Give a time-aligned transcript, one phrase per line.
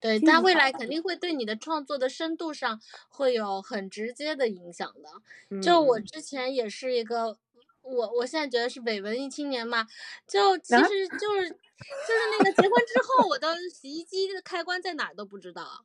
[0.00, 0.88] 对，但未来肯。
[0.88, 5.60] 定会对你的创作的深度上会有很直接的影响的。
[5.60, 6.04] 就我嗯。
[6.04, 7.36] 之前也是一个，
[7.82, 9.86] 我我现在觉得是伪文艺青年嘛，
[10.26, 10.74] 就其？
[10.74, 15.84] 啊实就是就是那个结婚之后，我的洗衣机的开关在哪儿都不知道，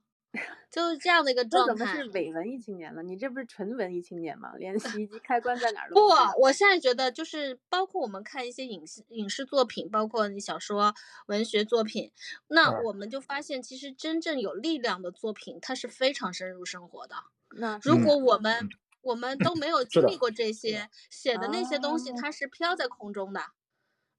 [0.71, 2.09] 就是这样的一个状态怎么是。
[2.11, 3.03] 伪文艺青年了？
[3.03, 4.53] 你这不是纯文艺青年吗？
[4.57, 10.93] 连洗衣机开关在哪儿都不不。，我现在觉得就是包括我们看一些影视影视作品，包括你小说、
[11.27, 12.11] 文学作品，
[12.47, 17.15] 那嗯我们就发现，其实真正有力量的作品，它是非常深入生活的。
[17.55, 18.67] 那如嗯果我们
[19.01, 23.41] 我们都没有经历过这些，写的那些东西，哦它是飘在空中的，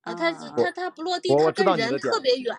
[0.03, 2.57] 啊，它啊它它不落地，它跟人特别远。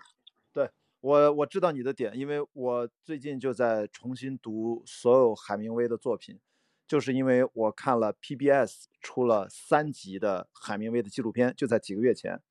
[1.05, 6.39] 对我我知道你的点，因为我最近就在重新读所有海明威的作品，
[6.87, 12.41] 就是因为我看了 PBS 出了三集的海明威的纪录片，就在几个月前，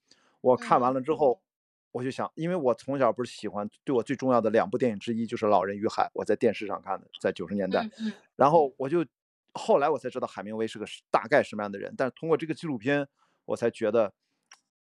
[0.40, 1.42] 我看完嗯了之后，
[1.90, 7.91] 我就想，因为我从小不是喜欢，对我最重要的两部电影之一就是《老人与海》，我在电视上看的，在九十年代，
[8.36, 8.72] 然后。
[8.77, 9.05] 我就
[9.52, 13.08] 后来我才知道海明威是个大概什么样的人，但是通过这个纪录片，
[13.47, 14.12] 我才觉得，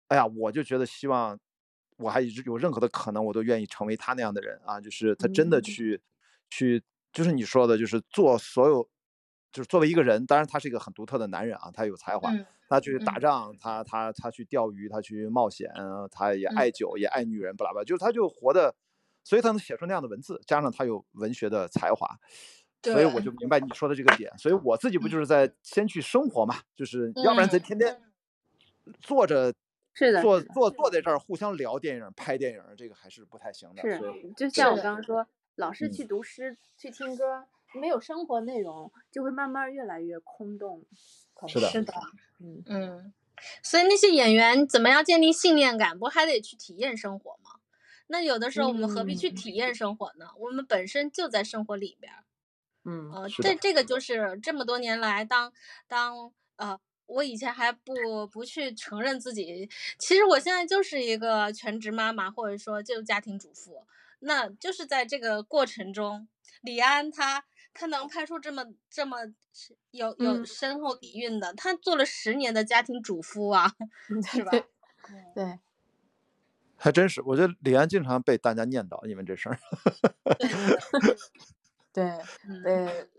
[0.07, 1.37] 哎呀，我就觉得希望
[2.01, 5.63] 我还有任何的可能，我都愿意成为他那样的人啊，就是他真的嗯。
[5.63, 6.01] 去、
[6.49, 8.89] 去，就是你说的，就是做所有，
[9.51, 13.19] 就是作为一个人，当然他是一个很独特的男人啊，他有才华，嗯他去打嗯。
[13.19, 15.69] 仗，他他他去钓鱼，他去冒险，
[16.11, 16.71] 他也嗯爱。
[16.71, 18.73] 酒，也爱女人，巴拉巴拉，就是他就活的，
[19.23, 22.17] 所以他能写出那样的文字，加上他有文学的才华，
[22.81, 23.31] 所以我就。
[23.33, 24.31] 明白你说的这个点。
[24.37, 25.09] 所以我自己不嗯。
[25.09, 28.01] 就是在先去生活嘛，就是要不然咱嗯天天
[29.01, 29.53] 坐着
[29.93, 33.81] 是的，坐坐坐在这儿互相聊电影、拍电影，这个还是不太行的。
[33.81, 33.99] 是，
[34.35, 40.85] 就像我刚刚说，老是嗯去读诗、去听歌，没有生活内容，就会慢慢越来越空洞。
[41.47, 41.93] 是的是的，
[42.39, 43.13] 嗯，嗯，
[43.63, 47.59] 所以那些演员怎么样建立信念感，不还得去体验生活吗？
[48.07, 50.27] 那有的时候我们何必去嗯体验生活呢？
[50.37, 52.23] 我们本身就在生活里边儿。
[52.83, 55.51] 嗯，呃，这这个就是这么多年来当
[55.87, 56.79] 当呃，
[57.11, 63.85] 我以前还不不去承认自己，其实我现在就是一个全职妈妈，或者说就是家庭主妇。
[64.19, 66.27] 那就是在这个过程中，
[66.61, 69.17] 李安他他能拍出这么这么
[69.89, 73.73] 有有嗯深厚底蕴的，他做了十年的家庭主妇啊，
[74.31, 74.51] 是吧？
[75.33, 75.59] 对
[76.77, 79.59] 还真是，我觉得李安经常被大家念叨，因为这事儿。
[81.93, 82.17] 对
[82.63, 83.09] 对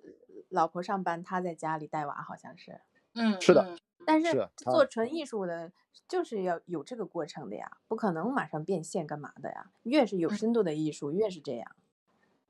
[0.48, 2.80] 老婆上班，他在家里带娃，好像是。
[3.14, 5.72] 嗯，是的嗯但是做纯艺术的，
[6.08, 9.70] 就是要有这个过程的呀，不可能马上变现干嘛的呀？
[9.84, 11.76] 越是有嗯深度的艺术，越是这样。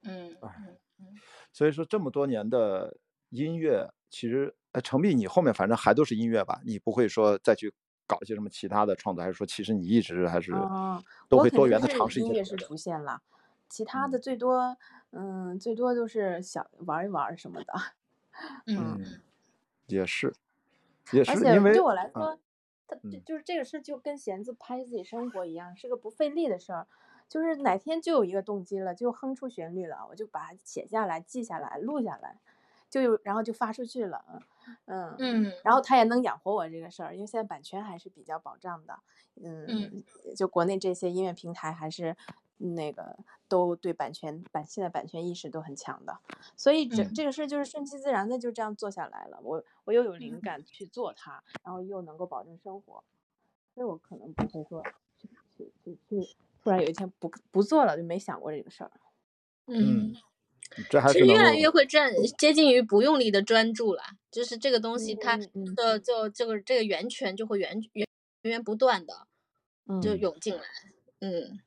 [0.03, 0.37] 嗯
[1.53, 2.97] 所以说这么多年的
[3.31, 6.61] 音乐，其实呃，程璧你后面反正还都是音乐吧？
[6.65, 7.73] 你不会说再去
[8.07, 13.21] 搞一些什么其他的创作，还是说其实你一直还是哦，都会多元的尝试音乐是出现了，
[13.69, 14.77] 其他嗯的最多，
[15.11, 17.75] 嗯，最多就是想玩一玩什么的。
[18.67, 19.21] 嗯嗯，
[19.87, 20.35] 也是，
[21.11, 22.39] 也而且是因为对我来啊说，
[22.87, 26.87] 它就嗯就是这个事就跟闲子拍自己生活一样，是个不费力的事儿。
[27.29, 32.39] 就是哪天就有一个动机了，就哼出旋律了，我就把它写下来、记下来、录下来，
[32.91, 34.23] 就有然后就发出去了。
[34.85, 38.99] 嗯嗯然后它也能养活我这个事儿，因为现在版权还是比较保障的。
[39.43, 40.05] 嗯嗯，
[40.37, 42.15] 就国内这些音乐平台还是
[42.59, 43.17] 那个
[43.53, 46.19] 都对版权版现在版权意识都很强的，
[46.57, 49.39] 所以这嗯这个事就是顺其自然的就这样做下来了。
[49.43, 53.05] 我我又有灵嗯感去做它，然后又能够保证生活，
[53.75, 54.83] 所以我可能不会说
[55.19, 58.91] 去去去去突然有一天不不做了就没想过这个事儿。
[59.67, 60.15] 嗯。
[60.89, 65.37] 这还是越来越会专接近于不用力的专注了，就是这个东西它
[65.77, 68.09] 的就这个这个源泉就会源源
[68.41, 69.27] 源源不断的
[70.01, 70.63] 就嗯涌进来，
[71.21, 71.61] 嗯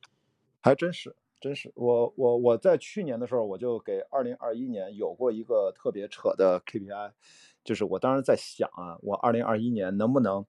[0.60, 7.12] 还真是，真是我我我在去年的时候，我就给二零二一年有过一个特别扯的 KPI，
[7.64, 10.46] 就是我当时在想啊，我二零二一年能不能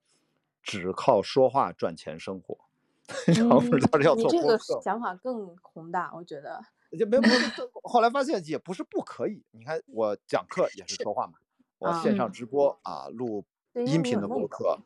[0.63, 2.59] 只靠说话赚钱生活？
[3.27, 6.61] 然后当时要嗯你这个想法更宏大，我觉得。
[6.99, 9.45] 就没没，这后来发现也不是不可以。
[9.51, 11.35] 你看我讲课也是是说话嘛，
[11.79, 13.45] 我啊线上嗯直播啊，录
[13.75, 14.79] 音频的播客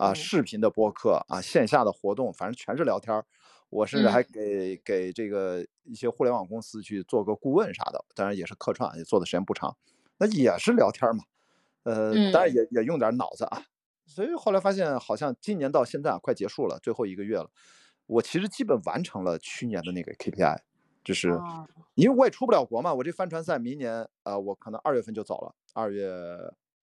[0.00, 3.24] 啊，嗯视频的播客啊，线下的活动，反正全是聊天儿。
[3.68, 9.76] 我甚至还嗯给给这个一些互联网公司去做个顾问啥的，当然也是客串，也做的时间不长，
[10.18, 11.22] 那也是聊天儿嘛。
[11.82, 13.62] 呃，当然嗯也也用点脑子啊。
[14.06, 17.48] 所以后来发现，好像今年到现在啊，快结束了，最后一个月了，
[18.06, 20.58] 我其实基本完成了去年的那个 KPI，
[21.04, 26.08] 就是哦因为我也出不了国嘛，我这帆船赛明年呃，我可能二月份就走了，二月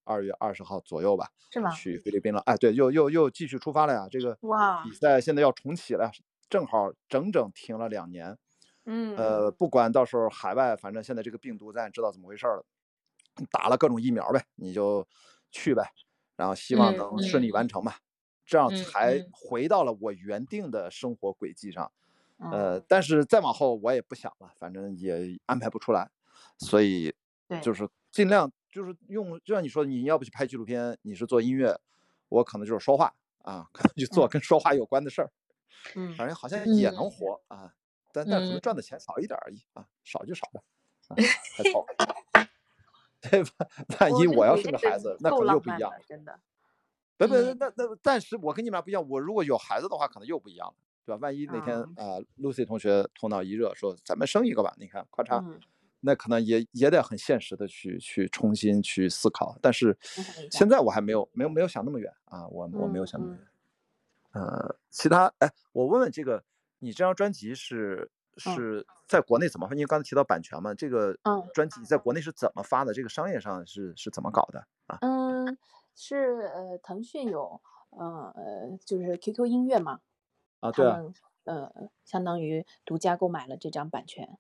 [0.08, 1.70] 二月二十号左右吧，是吗？
[1.72, 2.40] 去菲律宾了。
[2.46, 4.08] 哎，对，又又又继续出发了呀！
[4.10, 6.10] 这个哇比赛现在要重启了，
[6.50, 8.38] 正好整整停了两年。
[8.86, 12.64] 嗯呃，不管到时候海外，反正现在这个病毒咱也知道怎么回事儿了，
[13.52, 15.06] 打了各种疫苗呗，你就
[15.52, 15.92] 去呗，
[16.38, 18.00] 然后希望嗯能顺利嗯完成吧，
[18.46, 21.92] 这样嗯才嗯回到了我原定的生活轨迹上。
[22.40, 26.10] 呃嗯，，但是再往后我也不想了，反正也安排不出来，
[26.60, 27.14] 所以
[27.62, 31.80] 就是尽量就是用，就像你说的，你要不去拍纪录片，你是做音乐，
[32.30, 35.32] 我可能就是说话啊，可能就做嗯跟说话有关的事儿，
[35.96, 37.74] 嗯反正好像也能嗯活啊，
[38.12, 40.62] 但但可能嗯赚的钱少一点而已啊，少就少吧，
[41.10, 41.16] 啊，
[41.56, 41.88] 还 凑合。
[43.20, 43.50] 对吧？
[44.00, 46.00] 万一我要是个孩子，那可能又不一样了，。
[46.08, 46.40] 真的。
[47.18, 51.20] 不不，嗯那那暂时我跟你们俩不一样，我如果有孩子的话，可能又不一样了，对吧？
[51.20, 55.60] 万一那天啊啊、Lucy 同学头脑一热说咱们生一个吧，你看，咔嚓，嗯，
[56.00, 59.58] 那可能也也得很现实的去去重新去思考。
[59.62, 59.98] 但是
[60.52, 63.48] 现在我还没有没有没有想那么远啊，我我没有嗯想那么嗯远。
[64.34, 66.44] 呃，其他哎，我问问这个，
[66.80, 68.12] 你这张专辑是
[68.46, 69.74] 嗯是在国内怎么发？
[69.74, 72.94] 因为刚才提到版权嘛，这个嗯专辑在国内是怎么发的？
[72.94, 75.00] 这个商业上是是怎么搞的啊？
[75.02, 75.58] 嗯，
[75.96, 77.60] 是呃，腾讯有
[77.90, 80.02] 呃呃，就是 QQ 音乐嘛，
[80.60, 80.86] 啊，对
[81.46, 81.72] 呃
[82.06, 84.38] 相当于独家购买了这张版权。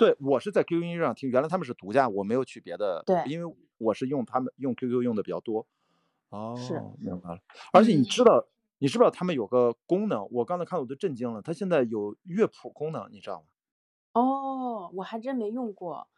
[0.00, 5.66] 对，我是在 QQ 音乐上听，原来他们是独家，我没有去别的，对因为我是用他们用 QQ 用的比较多。
[6.30, 7.40] 哦，是明白了。
[7.70, 8.46] 而且你嗯知道，
[8.78, 10.26] 你知不知道他们有个功能？
[10.30, 13.46] 我刚才看我都震惊了，它现在有乐谱功能，你知道吗？
[14.14, 16.08] 哦，我还真没用过。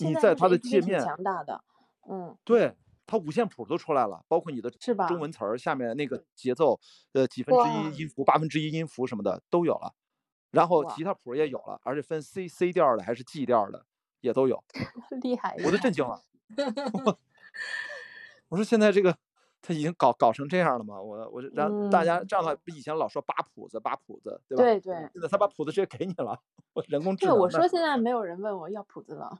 [0.00, 1.62] 你在它的界面强大的，
[2.08, 2.74] 嗯，对，
[3.06, 4.70] 它五线谱都出来了，包括你的
[5.06, 6.80] 中文词儿下面那个节奏，
[7.12, 9.94] 呃，几分之一音符、八分之一音符什么的都有了，
[10.56, 13.86] 然后吉他谱也有了，而且分 C C 调的还是 G 调的
[14.20, 14.62] 也都有。
[15.22, 16.22] 厉害，我都震惊了。
[18.48, 19.16] 我说现在这个
[19.60, 21.00] 他已经搞搞成这样了吗？
[21.00, 24.62] 我我让大家嗯这样的话，不以前老说扒谱子扒谱子，对吧？
[24.62, 26.40] 对对现在他把谱子直接给你了，
[26.74, 29.38] 我人工智对，能的我说现在没有人问我要谱子了，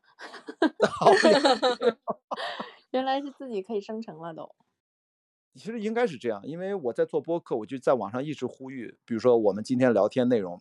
[2.91, 4.55] 原来是自己可以生成了都。
[5.55, 10.61] 其实应该是这样，因为我在做播客，我就在网上一直呼吁，比如说我们今天聊天内容，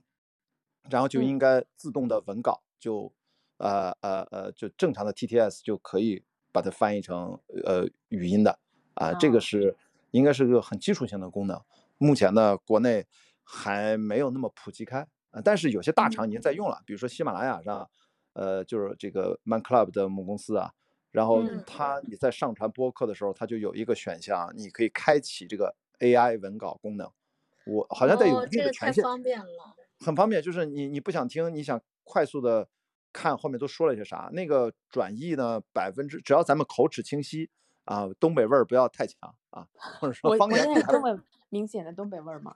[0.89, 3.11] 然后就嗯应该自动的文稿就
[3.57, 8.59] 呃呃呃就正常的 TTS 就可以把它翻译成呃语音的
[8.95, 9.75] 啊，这个啊是
[10.11, 11.61] 应该是个很基础性的功能。
[11.97, 13.05] 目前呢，国内
[13.43, 14.99] 还没有那么普及开
[15.31, 17.89] 啊，但是有些大厂已经在用了，比如说喜马拉雅上，
[18.33, 20.71] 呃，就是这个 Man Club 的母公司啊，
[21.11, 27.09] 然后嗯它你在上传播客的时候，它就有一个选项，你可以开启这个 AI 文稿功能。
[27.65, 29.74] 我好像在有哦一定这个权限，方便了。
[29.99, 32.67] 很方便，就是你你不想听，你想快速的
[33.13, 37.49] 看后面都说了些啥，那个转译呢，百分之只要咱们口齿清晰
[37.85, 39.67] 啊，东北味儿不要太强啊，
[39.99, 42.55] 或者说我我方言不太现在这么明显的东北味儿吗？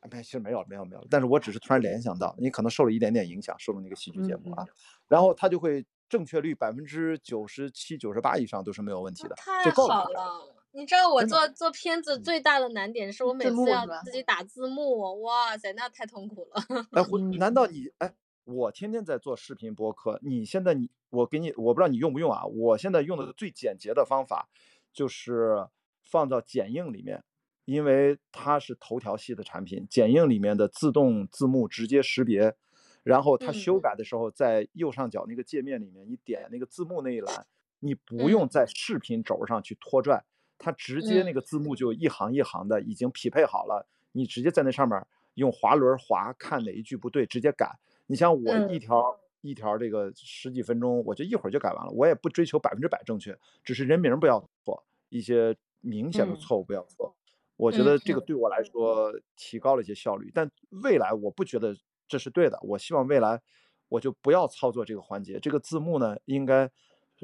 [0.00, 1.06] 啊没，其实没有，没有没有。
[1.10, 4.66] 但是我只是突然联想到，你可能受了一点点影响，受了那个喜剧节目啊，
[5.08, 10.56] 然后他就会正确率百分之九十七、九十八以上都是没有问题的，太就够好了。
[10.72, 10.80] 了！
[10.80, 16.86] 你知道我做做片子嗯最大的难点是我每次要自己打字幕，哇塞，那太痛苦了。
[16.92, 18.14] 哎，会难嗯道你哎，
[18.44, 22.44] 我天天在做视频播客，你现在你我给你，我不知道你用不用啊？
[22.46, 24.48] 我现在用的最简洁的方法
[24.92, 25.66] 就是
[26.02, 27.22] 放到剪映里面，
[27.64, 32.54] 因为它是头条系的产品，剪映里面的自动字幕直接识别，
[33.02, 37.46] 然后它嗯修改的时候，在右上角那个界面里面，你点那个字幕那一栏，
[37.80, 40.24] 你不嗯用在视频轴上去拖拽，
[40.62, 47.66] 它直接那嗯个字幕就一行一行的已经匹配好了，你直接在那上面用滑轮滑看哪一句不对，直接改。
[48.06, 51.90] 你像我一嗯条、一条这个十几分钟，我就一会儿就改完了。
[51.92, 57.16] 我也不追求百分之百正确，只是人名不要错，一些明显的嗯错误不要错。
[57.56, 60.50] 我觉嗯得这个嗯对我来说提高了一些效率，但
[60.82, 61.74] 未来我不觉得
[62.08, 62.58] 这是对的。
[62.62, 63.40] 我希望未来
[63.88, 65.38] 我就不要操作这个环节。
[65.38, 66.70] 这个字幕呢，应该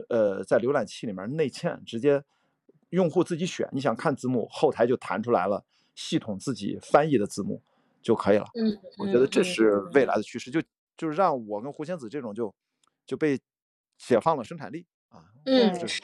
[0.08, 2.22] 呃在浏览器里面内嵌，直接
[2.90, 5.64] 用户自己选，你想看字幕，后台就弹出来了，
[5.94, 7.62] 系统自己翻译的字幕
[8.00, 8.46] 就可以了。
[8.54, 10.62] 嗯，我觉得这嗯是未嗯来的趋势，就
[10.96, 12.54] 就是让我跟胡仙子这种就
[13.04, 13.38] 就被
[13.98, 15.24] 解放了生产力啊。
[15.44, 16.00] 嗯，对是，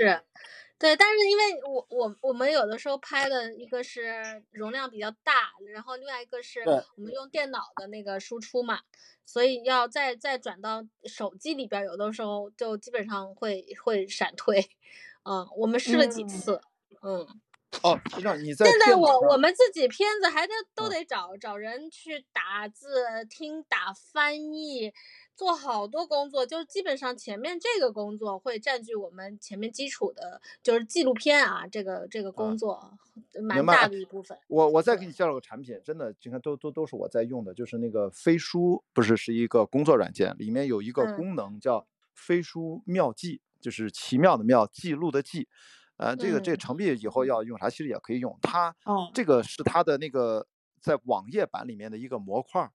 [0.79, 6.61] 对，但是因为我我我们有的时候拍的一个是容量比较大，然后另外一个是
[6.97, 8.81] 我们用电脑的那个输出嘛，
[9.25, 14.69] 所以要再再转到手机里边儿，有的时候就基本上会会闪退。
[15.25, 16.61] 嗯，我们试了几嗯次，
[17.03, 17.27] 嗯，
[17.83, 24.93] 哦，让你在现在我我们自己片子还得都嗯得找找人去打字、听打翻译，
[25.35, 32.93] 做好多工作，就基本上前面这个工作会占据我们前面基础的，就是纪录片啊，这个这个工作
[33.43, 34.39] 蛮大的一部分。
[34.49, 45.49] 我我再给你介绍个产品，真的，你看都都都是我在用的，就是那个飞书，不是是一个工作软件，里面有一个嗯功能叫飞书妙记，就是奇妙的妙，记录的记。
[45.97, 48.39] 呃，这个这个嗯程璧以后要用啥，其实也可以用。
[48.43, 50.47] 它哦这个是它的那个
[50.81, 52.73] 在网页版里面的一个模块儿，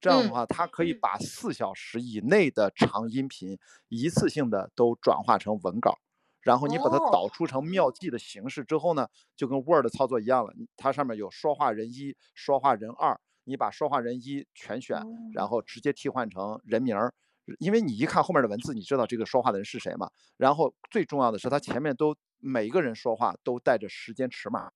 [0.00, 3.58] 这样的嗯话，它可以把四小时以内的长音频
[3.88, 5.98] 一次性的都转化成文稿。
[6.42, 10.54] 然后你把它哦导出成妙记的形式之后呢，就跟 Word 操作一样了。
[10.74, 15.02] 它上面有说话人一、说话人二，你把说话人一全选，
[15.34, 17.12] 然后直接替换成人名儿，
[17.58, 20.10] 因为你一看后面的文字，你知道这个说话的人是谁嘛。
[20.38, 24.72] 然后最重要的是，它前面都每一个人说话都带着时间尺码，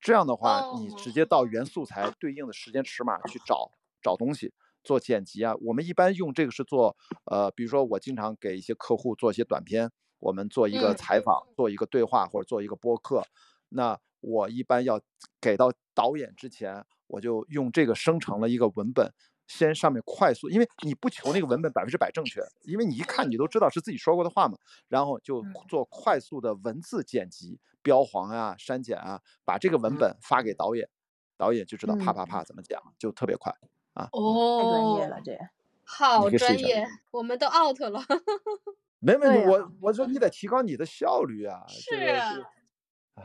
[0.00, 3.70] 这样的话，你直接到原素材对应的时间尺码去找
[4.02, 4.52] 找东西。
[4.84, 10.96] 做剪辑啊，我们一般用这个是做，呃，比如说我经常给一些客户做一些短片，我们做一个嗯。
[10.96, 13.22] 采访，做一个对话或者做一个播客，
[13.68, 15.00] 那我一般要
[15.40, 19.12] 给到导演之前，我就用这个生成了一个文本，
[19.48, 25.54] 先上面快速，因为你不求那个文本百分之百正确，因为你一看你都知道是自己说过的话嘛，然后就嗯。
[25.68, 30.88] 做快速的文字剪辑、标黄啊、删减啊，把这个文本发给导演，
[31.36, 33.52] 导演就知道啪啪啪怎么讲，就特别快。
[33.94, 35.36] 太专哦，业了，这
[35.84, 38.00] 好专业，我们都 out 了。
[39.00, 42.46] 没问题，我我说你得提高你的效率啊，这个是啊是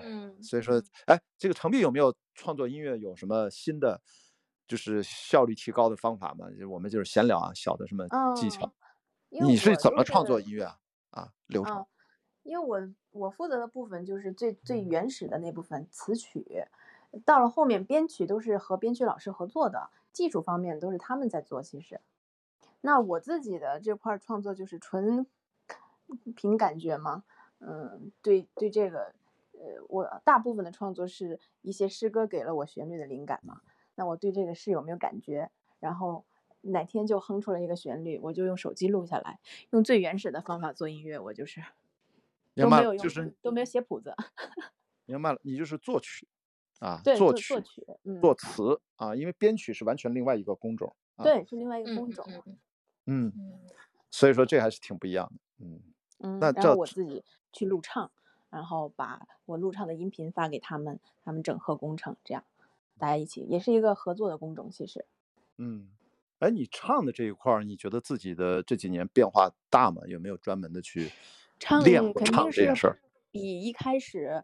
[0.01, 4.01] 嗯，所以说，哎，这个程璧有没有创作音乐有什么新的，
[4.73, 6.49] 就是效率提高的方法嘛？
[6.59, 8.65] 就我们就是闲聊啊，小的什么技巧？
[9.29, 10.79] 嗯你是怎么创作音乐啊？
[11.11, 11.85] 啊，流程啊，
[12.41, 16.65] 因为我我负责的部分就是最最原始的那部分词曲，
[17.23, 21.61] 到了后面编曲都是和编曲老师合作的，技术方面都是他们在做。
[21.61, 22.01] 其实，
[22.81, 25.27] 那我自己的这块儿创作就是纯
[26.35, 27.23] 凭感觉嘛，
[27.59, 29.13] 嗯，对对这个，
[29.51, 33.61] 呃，我大部分的创作是一些诗歌给了我旋律的灵感嘛，
[33.95, 36.25] 那我对这个事有没有感觉，然后
[36.61, 39.39] 哪天就哼出了一个旋律，我就用手机录下来，
[39.71, 41.61] 用最原始的方法做音乐，我就是
[42.55, 44.15] 都没有用，就是都没有写谱子，
[45.05, 46.27] 明白了，你就是作曲
[46.79, 52.25] 啊，对，作曲、作作曲，嗯，作词啊，因为编曲是完全另外一个工种啊。，对，是另外一个嗯工种，
[53.05, 53.33] 嗯
[54.09, 55.65] 所以说这还是挺不一样的。
[55.65, 55.81] 嗯，
[56.19, 58.11] 嗯，那这后我自己去录唱，
[58.49, 62.45] 然后把我录唱的音频发给他们，他们整合工程，这样
[62.97, 65.05] 大家一起也是一个合作的工种，其实。
[65.57, 65.89] 嗯，
[66.39, 70.01] 哎，你唱的这一块儿，你觉得自己的这几年变化大吗？
[70.07, 71.11] 有没有专门的去
[71.59, 72.99] 唱练过唱肯定是这件事儿？
[73.31, 74.43] 比一开始，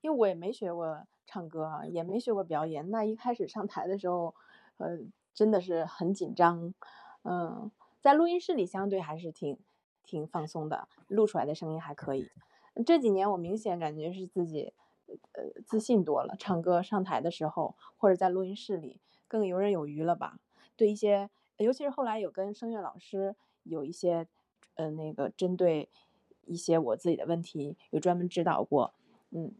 [0.00, 2.90] 因为我也没学过唱歌啊，也没学过表演。
[2.90, 4.34] 那一开始上台的时候，
[4.78, 4.98] 呃，
[5.34, 6.74] 真的是很紧张。
[7.22, 9.58] 嗯，在录音室里相对还是挺
[10.02, 12.30] 挺放松的，录出来的声音还可以。
[12.86, 14.72] 这几年我明显感觉是自己，
[15.32, 16.34] 呃，自信多了。
[16.38, 20.38] 唱歌上台的时候，或者在录音室里更游刃有余了吧？
[20.76, 24.26] 对一些，尤其是后来有跟声乐老师有一些，
[24.74, 25.88] 呃，那个针对
[26.46, 28.94] 一些我自己的问题有专门指导过，
[29.30, 29.54] 嗯，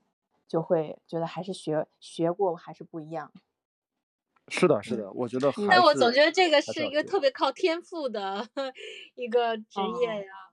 [0.48, 3.32] 就会觉得还是学学过还是不一样。
[4.48, 8.48] 是的，是的，我觉得还但我总觉得这个是是一个特别靠天赋的
[9.14, 10.49] 一个职哦业呀。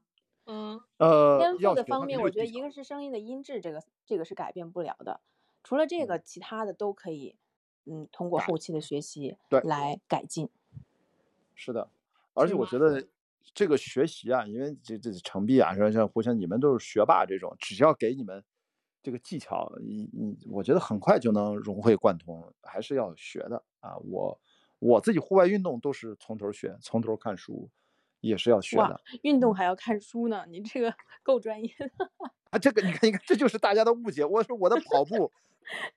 [0.48, 5.20] 嗯呃，天赋的方面，我觉得一个是声音的音质，这个这个是改变不了的。
[5.64, 7.36] 除了这个，其他的都可以，
[7.86, 10.50] 嗯，通过后期的学习对来改进。
[11.54, 11.90] 是的，
[12.34, 13.06] 而且我觉得
[13.54, 18.42] 这个学习啊，因为这这程璧啊，像像胡翔，你们都是学霸这种，只要给你们
[19.04, 23.98] 这个技巧，你你，我觉得很快就能融会贯通，还是要学的啊。
[23.98, 24.40] 我
[24.80, 27.70] 我自己户外运动都是从头学，从头看书，
[28.22, 29.00] 也是要学的。
[29.24, 30.94] 运动还要看书呢，你这个
[31.24, 32.12] 够专业的。
[32.52, 34.24] 啊，这个你看，你看，这就是大家的误解。
[34.24, 35.32] 我说我的跑步，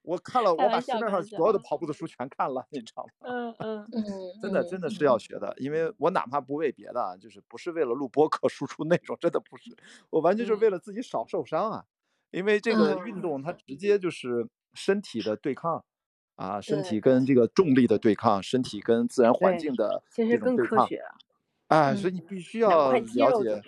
[0.02, 3.28] 我看了，我把市面上所有的跑步的书全看了，你知道吗？
[3.28, 4.04] 嗯 嗯嗯，
[4.42, 9.76] 真的真的是要学的，因为我哪怕不为别的啊，就是不是为了录播课输出内容，真的不是，
[10.10, 11.84] 我完全就是嗯为了自己少受伤啊。
[12.32, 15.84] 因为这个运嗯动它直接就是身体的对抗
[16.36, 20.78] 啊，身体跟这个重力的对抗，身体跟自然环境的这其实更种对抗。
[20.78, 21.18] 科学了。
[21.70, 23.62] 哎，所以嗯你必须要了解？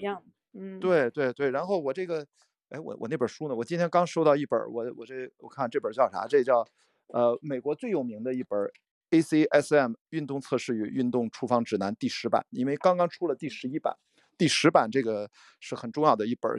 [0.54, 2.26] 嗯，对对对，然后我这个，
[2.68, 3.54] 哎，我我那本书呢？
[3.54, 6.26] 我今天刚收到一本儿，我我这我看这本儿叫啥？
[6.26, 6.66] 这叫
[7.06, 8.72] 呃美国最有名的一本儿
[9.10, 13.96] ACSM 运动测试与运动处方指南第十版，因为刚刚出了第十一版，
[14.36, 15.30] 第十版这个
[15.60, 16.58] 是很重要的一本儿，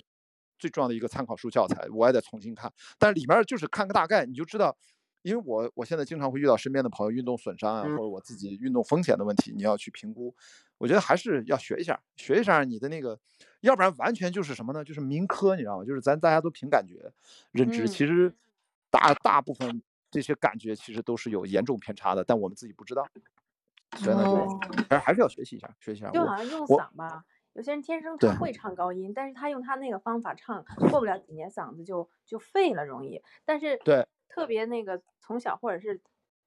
[0.58, 2.72] 最重要的一个参考书教材，我也得重新看。
[2.98, 4.76] 但是里面儿就是看个大概，你就知道
[5.24, 10.36] 因为我我现在经常会遇到身边的朋友运动损伤啊，嗯或者我自己运动风险的问题，你要去评估。
[10.78, 13.18] 我觉得还是要学一下，学一下你的那个，
[13.62, 14.84] 要不然完全就是什么呢？
[14.84, 15.86] 就是民科，你知道吗？
[15.86, 17.12] 就是咱大家都凭感觉
[17.52, 18.34] 认知，嗯其实
[18.92, 23.08] 大大部分这些感觉其实都是有严重偏差的，但我们自己不知道。
[23.98, 26.12] 所以呢，就哦还还是要学习一下，学习一下。
[26.12, 33.22] 就好像用嗓吧，有些人天生对他会唱高音，但是他用他那个方法唱，过不了几年嗓子就就废了，容易。
[33.46, 36.02] 但是对特别那个从小或者是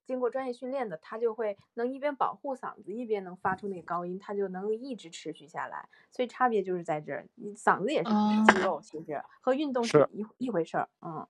[0.05, 5.87] 经过专业训练的，他就会能一边保护嗓子，一边能发出那个高音，他就能一直持续下来。
[6.11, 8.09] 所以差别就是在这儿，你嗓子也是
[8.53, 10.87] 肌肉，其实和运动是一一回事儿。
[11.01, 11.27] 嗯，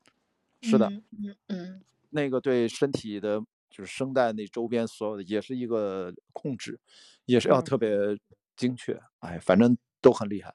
[0.61, 6.79] 是的，嗯嗯嗯那个对身体的，就是声带那周边所有的，也是一个控制，
[7.25, 7.97] 也是要嗯特别
[8.55, 8.99] 精确。
[9.19, 10.53] 哎，反正都很厉害。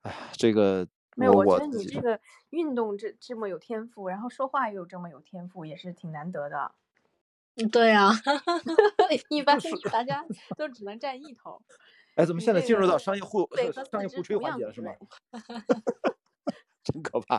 [0.00, 6.72] 哎，这个没有，我我觉得你这个运动这这么有天赋，然后说话又有这么有天赋，也是挺难得的。
[7.56, 8.10] 嗯，对啊，
[9.28, 9.58] 一般
[9.90, 10.24] 大家
[10.56, 11.60] 都只能占一头。
[12.14, 15.08] 哎，怎么现在进入到商业互嘴和商业互吹环节了是吗敏？
[15.32, 15.82] 锐
[16.82, 17.38] 真可怕。